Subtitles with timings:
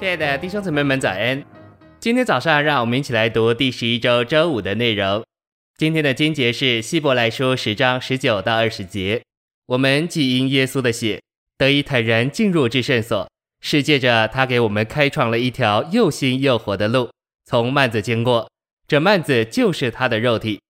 [0.00, 1.44] 亲爱的弟兄姊妹们，早安！
[1.98, 5.22] 今天早上，让我们一起来读第十一周周五的内容。
[5.76, 9.20] 今天的经节是希伯来书十章十九到二十节。
[9.66, 11.20] 我们既因耶稣的血
[11.58, 13.30] 得以坦然进入至圣所，
[13.60, 17.10] 是借着他给我们开创了一条又新又活的路，
[17.44, 18.50] 从幔子经过。
[18.88, 20.62] 这幔子就是他的肉体。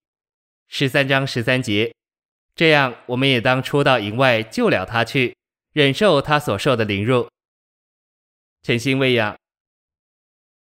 [0.67, 1.93] 十三章十三节，
[2.53, 5.33] 这样我们也当出到营外救了他去，
[5.71, 7.29] 忍受他所受的凌辱。
[8.63, 9.35] 诚心喂养，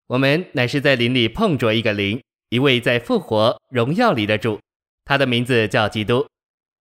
[0.07, 4.59] 我们乃是在林里碰着一个灵，一位在复活荣耀里的主，
[5.05, 6.25] 他的名字叫基督。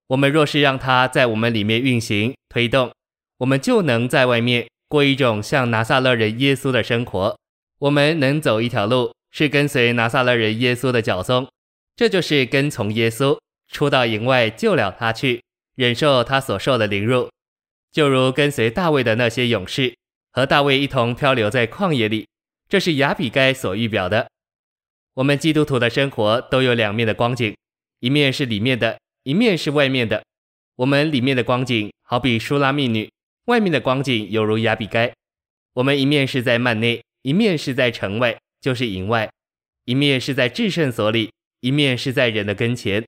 [0.06, 2.90] 我们若是让他在我们里面运行推动，
[3.36, 7.38] 我们就能在外面过一种像拿撒勒人耶稣的生活。
[7.80, 11.46] 我们能走一条路，是跟随拿撒勒人耶稣的脚踪，
[11.96, 13.38] 这就是跟从耶稣，
[13.70, 15.42] 出到营外救了他去，
[15.74, 17.28] 忍受他所受的凌辱，
[17.92, 19.94] 就如跟随大卫的那些勇士。
[20.34, 22.26] 和大卫一同漂流在旷野里，
[22.68, 24.28] 这是亚比该所预表的。
[25.14, 27.56] 我们基督徒的生活都有两面的光景，
[28.00, 30.24] 一面是里面的，一面是外面的。
[30.74, 33.08] 我们里面的光景好比舒拉密女，
[33.44, 35.14] 外面的光景犹如亚比该。
[35.74, 39.28] 我们一面是在幔内，一面是在城外，就是营外；
[39.84, 43.04] 一面是在至圣所里，一面是在人的跟前。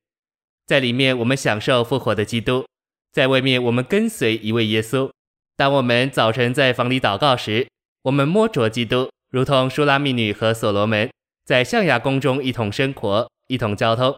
[0.64, 2.64] 在里面，我们享受复活的基督；
[3.10, 5.10] 在外面，我们跟随一位耶稣。
[5.56, 7.66] 当我们早晨在房里祷告时，
[8.02, 11.10] 我们摸着基督，如同舒拉密女和所罗门
[11.46, 14.14] 在象牙宫中一同生活、一同交通。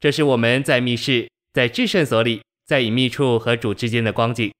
[0.00, 4.52] 这是我们在密室、在至圣所里、在隐秘处和主之间的光景。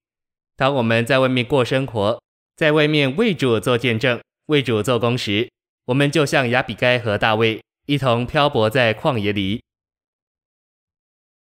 [0.57, 2.23] 当我们在外面过生活，
[2.55, 5.51] 在外面为主做见证、为主做工时，
[5.87, 9.65] 我们就像亚比该和大卫一同漂泊在旷野里。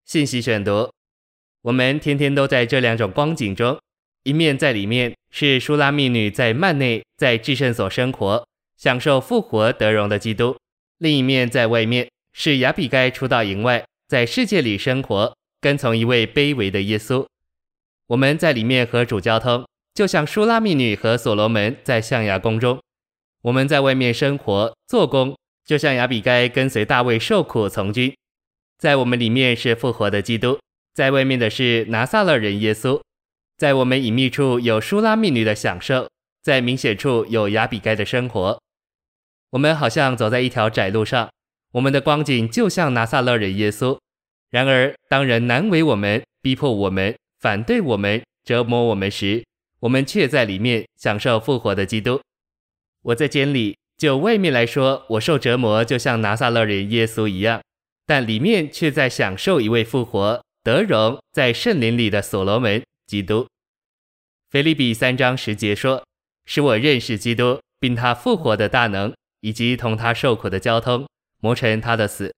[0.04, 0.90] 信息选读：
[1.62, 3.78] 我们天天都在这两种光景中。
[4.28, 10.54] 一面在里面是舒拉密女在曼内，在至圣所生活，享受复活得荣的基督；
[10.98, 17.24] 另一面在外面是雅比该出到营外，在世界里生活，跟从一位卑微的耶稣。
[18.08, 22.76] 我们在里面和主交通，就像舒拉密女和所罗门在象牙宫中；
[23.44, 25.34] 我们在外面生活做工，
[25.64, 28.14] 就像雅比该跟随大卫受苦从军。
[28.76, 30.58] 在我们里面是复活的基督，
[30.92, 33.00] 在外面的是拿撒勒人耶稣。
[33.58, 36.08] 在我们隐秘处有舒拉密女的享受，
[36.40, 38.62] 在明显处有亚比该的生活。
[39.50, 41.28] 我们好像走在一条窄路上，
[41.72, 43.98] 我们的光景就像拿撒勒人耶稣。
[44.50, 49.44] 然而，当人难为我们、逼迫我们、反对我们、折磨我们时，
[49.80, 52.20] 我们却在里面享受复活的基督。
[53.02, 57.60] 我在监里，就外面来说，我受折磨就像拿撒勒人耶稣一样，
[58.06, 62.80] 但里面却在享受一位复活得荣在圣灵里的所罗门。
[63.08, 63.48] 基督，
[64.50, 66.04] 腓利比三章十节说
[66.44, 71.08] ：“使我认识基督，并他复活的大能，以及同他受苦的交通，
[71.40, 72.34] 磨成他的死。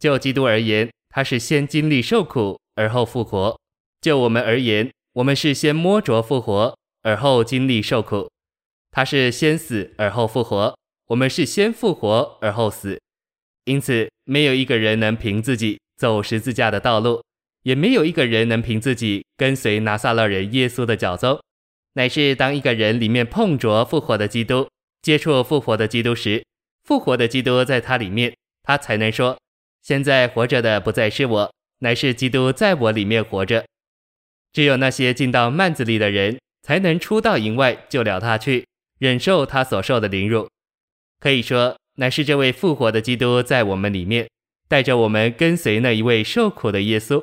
[0.00, 3.56] 就基督而言，他是先经历受苦，而后复活；
[4.00, 8.28] 就我们而言，我们是先摸着复活，而后经历受苦。
[8.90, 10.76] 他是先死而后复活，
[11.06, 13.00] 我们是先复活而后死。
[13.66, 17.22] 因此，没有一个人能凭自己走十字架的道路。”
[17.62, 21.40] 也没有一个人能凭自己跟随拿撒勒人耶稣的脚踪，
[21.94, 24.68] 乃是当一个人里面碰着复活的基督，
[25.02, 26.44] 接触复活的基督时，
[26.84, 29.38] 复活的基督在他里面，他才能说：
[29.82, 33.64] 现在活着的不再是我，乃是基督在我里面活着。
[34.52, 38.66] 只有那些进到幔子里的人，才能出到营外救了他去，
[38.98, 40.48] 忍受他所受的凌辱。
[41.20, 44.28] 可以说，乃是这位复活的基督在我们里面，
[44.68, 47.22] 带着我们跟随那一位受苦的耶稣。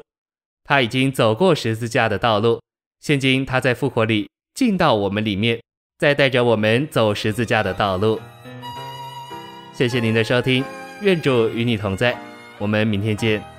[0.69, 2.62] 他已经走过十字架的道路，
[3.00, 5.59] 现今他在复活里进到我们里面，
[5.97, 8.22] 再带着我们走十字架的道路。
[9.74, 10.63] 谢谢您的收听，
[11.02, 12.16] 愿主与你同在，
[12.59, 13.59] 我们明天见。